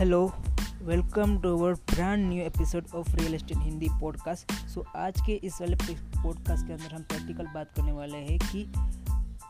Hello 0.00 0.34
welcome 0.82 1.38
to 1.40 1.58
our 1.58 1.74
brand 1.74 2.28
new 2.28 2.42
episode 2.42 2.84
of 2.94 3.16
real 3.16 3.34
estate 3.34 3.56
Hindi 3.56 3.86
podcast 3.90 4.52
so 4.52 4.84
आज 4.96 5.14
के 5.26 5.32
इस 5.32 5.60
वाले 5.60 5.76
podcast 6.22 6.66
के 6.66 6.72
अंदर 6.72 6.94
हम 6.94 7.02
प्रैक्टिकल 7.02 7.46
बात 7.46 7.72
करने 7.76 7.92
वाले 7.92 8.18
हैं 8.18 8.38
कि 8.38 8.62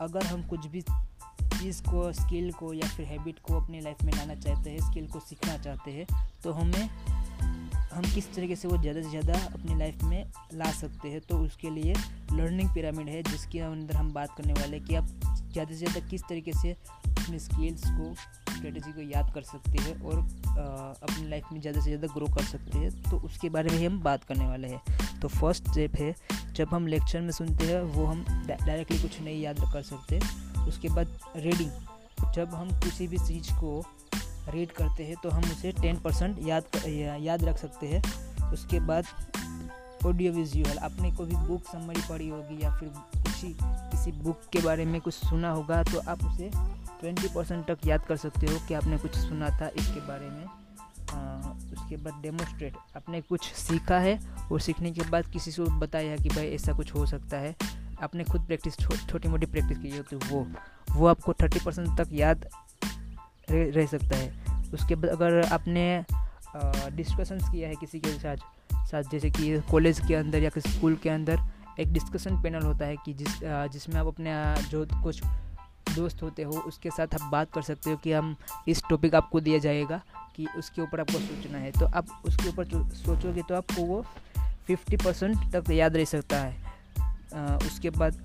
अगर 0.00 0.22
हम 0.22 0.42
कुछ 0.42 0.66
भी 0.66 0.80
चीज़ 1.42 1.82
को 1.82 2.12
स्किल 2.12 2.52
को 2.52 2.72
या 2.74 2.88
फिर 2.88 3.06
हैबिट 3.06 3.38
को 3.38 3.60
अपनी 3.60 3.80
लाइफ 3.80 4.02
में 4.04 4.12
लाना 4.12 4.34
चाहते 4.34 4.70
हैं 4.70 4.90
स्किल 4.90 5.06
को 5.06 5.20
सीखना 5.20 5.58
चाहते 5.58 5.90
हैं 5.90 6.30
तो 6.44 6.52
हमें, 6.52 6.88
हम 7.92 8.02
किस 8.14 8.34
तरीके 8.34 8.56
से 8.56 8.68
वो 8.68 8.78
ज़्यादा 8.78 9.02
से 9.02 9.10
ज़्यादा 9.10 9.38
अपनी 9.38 9.74
लाइफ 9.74 10.02
में 10.04 10.32
ला 10.54 10.72
सकते 10.72 11.08
हैं 11.08 11.20
तो 11.20 11.38
उसके 11.38 11.70
लिए 11.70 11.94
लर्निंग 12.32 12.74
पिरामिड 12.74 13.08
है, 13.08 13.22
जिसके 13.22 13.60
अंदर 13.60 13.96
हम 13.96 14.12
बात 14.12 14.36
करने 14.36 14.52
वाले 14.52 14.76
हैं 14.76 14.86
कि 14.86 14.94
आप 14.94 15.06
ज़्यादा 15.52 15.70
से 15.70 15.76
ज़्यादा 15.76 16.08
किस 16.08 16.22
तरीके 16.22 16.52
से 16.52 16.72
अपने 17.06 17.38
स्किल्स 17.38 17.82
को 17.86 18.14
स्ट्रेटजी 18.60 18.92
को 18.92 19.00
याद 19.02 19.32
कर 19.34 19.42
सकते 19.44 19.82
हैं 19.82 20.00
और 20.02 20.18
अपनी 20.18 21.28
लाइफ 21.28 21.52
में 21.52 21.60
ज़्यादा 21.60 21.80
से 21.80 21.86
ज़्यादा 21.86 22.14
ग्रो 22.14 22.26
कर 22.34 22.44
सकते 22.46 22.78
हैं। 22.78 22.90
तो 23.02 23.16
उसके 23.18 23.48
बारे 23.50 23.70
में 23.70 23.86
हम 23.86 24.00
बात 24.02 24.24
करने 24.24 24.46
वाले 24.46 24.68
हैं। 24.68 25.20
तो 25.20 25.28
फ़र्स्ट 25.30 25.68
स्टेप 25.70 25.96
है, 25.96 26.14
जब 26.54 26.68
हम 26.68 26.86
लेक्चर 26.86 27.20
में 27.20 27.30
सुनते 27.32 27.66
हैं, 27.66 27.80
वो 27.82 28.04
हम 28.06 28.24
डायरेक्टली 28.46 28.98
कुछ 28.98 29.20
नहीं 29.20 29.40
याद 29.42 29.60
कर 29.72 29.82
सकते 29.84 30.20
उसके 30.68 30.88
बाद 30.88 31.18
रीडिंग 31.36 31.70
जब 32.34 32.54
हम 32.54 32.68
किसी 32.80 33.06
भी 33.08 33.18
चीज़ 33.18 33.50
को 33.54 33.82
रीड 34.50 34.72
करते 34.72 35.04
हैं 35.04 35.16
तो 35.22 35.30
हम 35.30 35.42
उसे 35.42 35.72
टेन 35.72 35.96
परसेंट 36.00 36.38
याद 36.48 36.64
याद 36.86 37.44
रख 37.44 37.58
सकते 37.58 37.86
हैं। 37.86 38.02
उसके 38.52 38.80
बाद 38.80 39.04
ऑडियो 40.06 40.32
विजुअल 40.32 40.78
आपने 40.78 41.10
कोई 41.12 41.34
बुक 41.46 41.64
समरी 41.64 42.00
पढ़ी 42.08 42.28
होगी 42.28 42.62
या 42.62 42.74
फिर 42.76 42.88
किसी 43.16 43.56
किसी 43.62 44.12
बुक 44.12 44.40
के 44.52 44.60
बारे 44.60 44.84
में 44.84 45.00
कुछ 45.00 45.14
सुना 45.14 45.50
होगा 45.50 45.82
तो 45.82 46.00
आप 46.10 46.24
उसे 46.24 46.50
ट्वेंटी 47.00 47.28
परसेंट 47.28 47.64
तक 47.66 47.86
याद 47.86 48.04
कर 48.06 48.16
सकते 48.16 48.46
हो 48.46 48.58
कि 48.68 48.74
आपने 48.74 48.98
कुछ 48.98 49.16
सुना 49.16 49.48
था 49.60 49.68
इसके 49.76 50.00
बारे 50.00 50.28
में। 50.28 50.44
आ, 50.44 51.50
उसके 51.74 51.96
बाद 51.96 52.20
डेमोस्ट्रेट 52.22 52.76
आपने 52.96 53.20
कुछ 53.20 53.52
सीखा 53.54 53.98
है 53.98 54.18
और 54.52 54.60
सीखने 54.60 54.90
के 54.90 55.08
बाद 55.10 55.26
किसी 55.26 55.52
को 55.52 55.64
बताया 55.78 56.16
कि 56.16 56.28
भाई 56.28 56.48
ऐसा 56.48 56.72
कुछ 56.72 56.94
हो 56.94 57.06
सकता 57.06 57.36
है। 57.36 57.54
आपने 58.02 58.24
खुद 58.24 58.46
प्रैक्टिस 58.46 58.78
छोटी 58.78 59.28
मोटी 59.28 59.46
प्रैक्टिस 59.46 59.78
की 59.78 59.96
हो 59.96 60.02
तो 60.10 60.18
वो 60.28 60.46
वो 60.90 61.06
आपको 61.06 61.32
थर्टी 61.32 61.60
परसेंट 61.64 61.88
तक 61.98 62.08
याद 62.12 62.46
रह, 63.50 63.70
रह 63.72 63.86
सकता 63.86 64.16
है। 64.16 64.70
उसके 64.74 64.94
बाद 64.94 65.10
अगर 65.10 65.42
आपने 65.52 66.04
डिस्कशंस 66.96 67.48
किया 67.50 67.68
है 67.68 67.74
किसी 67.74 68.00
के 68.00 68.12
साथ 68.18 68.36
साथ 68.90 69.10
जैसे 69.12 69.30
कि 69.30 69.60
कॉलेज 69.70 70.00
के 70.08 70.14
अंदर 70.14 70.42
या 70.42 70.50
किसी 70.50 70.70
स्कूल 70.70 70.96
के 71.02 71.10
अंदर 71.10 71.40
एक 71.80 71.92
डिस्कशन 71.92 72.42
पैनल 72.42 72.62
होता 72.62 72.86
है 72.86 72.96
कि 72.96 73.12
जिस 73.14 73.38
जिसमें 73.72 74.00
आप 74.00 74.06
अपने 74.06 74.32
जो 74.70 74.84
कुछ 75.02 75.22
दोस्त 75.90 76.22
होते 76.22 76.42
हो 76.42 76.52
उसके 76.68 76.90
साथ 76.90 77.14
आप 77.14 77.28
बात 77.32 77.52
कर 77.52 77.62
सकते 77.62 77.90
हो 77.90 77.96
कि 77.96 78.12
हम 78.12 78.34
इस 78.68 78.82
टॉपिक 78.90 79.14
आपको 79.14 79.40
दिया 79.40 79.58
जाएगा 79.58 80.00
कि 80.36 80.46
उसके 80.58 80.82
ऊपर 80.82 81.00
आपको 81.00 81.18
सोचना 81.18 81.58
है। 81.58 81.70
तो 81.70 81.86
आप 81.86 82.22
उसके 82.24 82.48
ऊपर 82.48 82.64
सोचोगे 82.96 83.42
तो 83.42 83.54
आपको 83.54 83.82
वो 83.82 84.04
फिफ्टी 84.66 84.96
परसेंट 84.96 85.50
तक 85.52 85.70
याद 85.70 85.96
रह 85.96 86.04
सकता 86.04 86.38
है। 86.38 86.54
आ, 87.34 87.56
उसके 87.56 87.90
बाद 87.90 88.22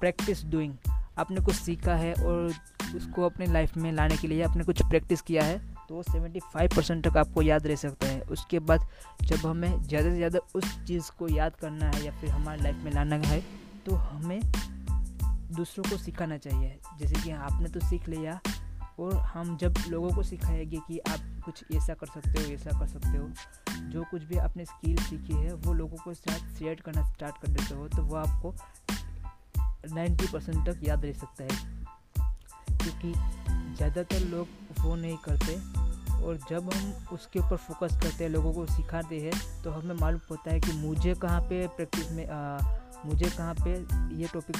प्रैक्टिस 0.00 0.44
डूइंग 0.44 0.74
आपने 1.18 1.40
कुछ 1.40 1.54
सीखा 1.54 1.94
है 1.94 2.12
और 2.14 2.52
उसको 2.96 3.24
अपने 3.26 3.46
लाइफ 3.46 3.76
में 3.76 3.92
लाने 3.92 4.16
के 4.16 4.28
लिए 4.28 4.42
आपने 4.42 4.64
कुछ 4.64 4.82
प्रैक्टिस 4.82 5.20
किया 5.20 5.44
है? 5.44 5.60
तो 5.88 6.02
सेवेंटी 6.02 6.40
फाइव 6.52 6.70
परसेंट 6.76 7.06
तक 7.06 7.16
आपको 7.16 7.42
याद 7.42 7.66
रह 7.66 7.76
सकता 7.76 8.06
है। 8.06 8.20
उसके 8.30 8.58
बाद 8.60 8.86
जब 9.22 9.46
हमें 9.46 9.82
ज़्यादा 9.82 10.10
से 10.10 10.16
ज़्यादा 10.16 10.38
उस 10.54 10.78
चीज़ 10.86 11.10
को 11.18 11.28
याद 11.28 11.56
करना 11.56 11.86
है 11.86 12.04
या 12.04 12.12
फिर 12.20 12.30
हमारे 12.30 12.62
लाइफ 12.62 12.82
में 12.84 12.92
लाना 12.92 13.16
है 13.26 13.40
तो 13.86 13.94
हमें 13.94 14.40
दूसरों 15.50 15.84
को 15.84 15.96
सिखाना 15.96 16.36
चाहिए। 16.38 16.78
जैसे 16.98 17.22
कि 17.22 17.30
आपने 17.32 17.68
तो 17.68 17.80
सीख 17.80 18.08
लिया 18.08 18.40
और 19.00 19.14
हम 19.14 19.56
जब 19.56 19.74
लोगों 19.88 20.10
को 20.10 20.22
सिखाएँगे 20.22 20.78
कि 20.88 20.98
आप 21.00 21.42
कुछ 21.44 21.64
ऐसा 21.74 21.94
कर 21.94 22.06
सकते 22.06 22.42
हो, 22.42 22.52
ऐसा 22.52 22.78
कर 22.78 22.86
सकते 22.86 23.16
हो, 23.16 23.28
जो 23.90 24.04
कुछ 24.10 24.22
भी 24.22 24.38
आपने 24.38 24.64
स्किल 24.64 24.96
सीखी 24.98 25.34
है, 25.34 25.54
वो 25.54 25.72
लोगों 25.72 25.96
को 25.96 26.14
साथ 26.14 26.58
शेयर 26.58 26.80
करना 26.84 27.02
स्टार्ट 27.12 27.42
कर 27.42 27.48
देते 27.48 27.74
हो 27.74 27.88
तो 27.88 28.02
वो 28.02 28.16
आपको 28.16 28.54
90 29.88 30.32
परसेंट 30.32 30.66
तक 30.68 30.80
याद 30.84 31.04
रह 31.04 31.12
सकता 31.14 31.44
है। 31.44 31.86
क्योंकि 32.78 33.12
ज़्यादातर 33.78 34.20
लोग 34.20 34.48
वो 34.80 34.94
नहीं 34.96 35.16
करते 35.24 35.54
और 36.24 36.38
जब 36.50 36.70
हम 36.72 37.06
उसके 37.12 37.38
ऊपर 37.38 37.56
फोकस 37.56 37.96
करते 38.02 38.24
हैं 38.24 38.30
लोगों 38.30 38.52
को 38.52 38.66
सिखाते 38.66 39.20
हैं 39.20 39.62
तो 39.62 39.70
हमें 39.70 39.94
मालूम 39.94 40.20
होता 40.30 40.50
है 40.50 40.60
कि 40.60 40.72
मुझे 40.72 41.14
कहाँ 41.14 41.40
पे 41.40 41.66
प्रैक्टिस 41.66 42.10
में 42.12 42.26
आ, 42.28 42.58
मुझे 43.06 43.30
कहाँ 43.30 43.54
पे 43.54 43.72
ये 44.16 44.28
टॉपिक 44.34 44.56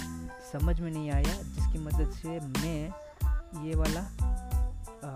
समझ 0.53 0.81
में 0.81 0.91
नहीं 0.91 1.11
आया 1.11 1.34
जिसकी 1.43 1.78
मदद 1.78 2.12
से 2.12 2.28
मैं 2.28 2.81
ये 3.67 3.75
वाला 3.75 4.01
आ, 5.03 5.15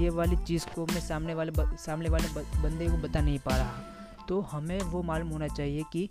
ये 0.00 0.10
वाली 0.10 0.36
चीज़ 0.36 0.66
को 0.74 0.86
मैं 0.86 1.00
सामने 1.00 1.34
वाले 1.34 1.52
सामने 1.76 2.08
वाले 2.08 2.28
बंदे 2.62 2.88
को 2.88 2.96
बता 3.08 3.20
नहीं 3.20 3.38
पा 3.38 3.56
रहा। 3.56 4.26
तो 4.28 4.40
हमें 4.40 4.80
वो 4.82 5.02
मालूम 5.02 5.28
होना 5.28 5.48
चाहिए 5.48 5.84
कि 5.92 6.08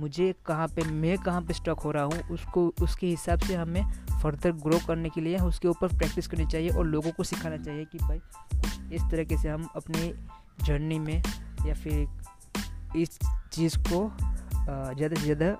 मुझे 0.00 0.32
कहाँ 0.46 0.66
पे, 0.68 0.82
मैं 0.82 1.16
कहाँ 1.18 1.40
पे 1.42 1.54
स्टक 1.54 1.80
हो 1.84 1.90
रहा 1.90 2.04
हूँ, 2.04 2.20
उसको, 2.30 2.66
उसके 2.82 3.06
हिसाब 3.06 3.38
से 3.38 3.54
हमें 3.54 3.82
फर्दर 4.22 4.52
ग्रो 4.64 4.78
करने 4.86 5.08
के 5.08 5.20
लिए 5.20 5.38
उसके 5.38 5.68
ऊपर 5.68 5.96
प्रैक्टिस 5.98 6.26
करनी 6.26 6.46
चाहिए 6.46 6.70
और 6.70 6.86
लोगों 6.86 7.10
को 7.12 7.24
सिखाना 7.24 7.56
चाहिए 7.56 7.84
कि 7.84 7.98
भाई, 7.98 8.20
इस 8.92 9.02
तरीके 9.10 9.36
से 9.38 9.48
हम 9.48 9.68
अपनी 9.76 10.12
जर्नी 10.64 10.98
में 10.98 11.22
या 11.66 11.74
फिर 11.74 12.96
इस 12.96 13.18
चीज़ 13.52 13.78
को 13.78 14.10
ज़्यादा 14.94 15.14
से 15.14 15.22
ज़्यादा 15.22 15.56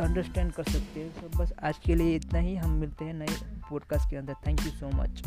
अंडरस्टैंड 0.00 0.52
कर 0.52 0.64
सकते 0.64 1.00
हैं। 1.00 1.10
तो 1.20 1.38
बस 1.38 1.52
आज 1.62 1.78
के 1.78 1.94
लिए 1.94 2.14
इतना 2.16 2.38
ही, 2.38 2.54
हम 2.56 2.70
मिलते 2.70 3.04
हैं 3.04 3.14
नए 3.14 3.36
पॉडकास्ट 3.70 4.10
के 4.10 4.16
अंदर। 4.16 4.34
Thank 4.46 4.60
you 4.60 4.70
so 4.70 4.90
much 4.96 5.22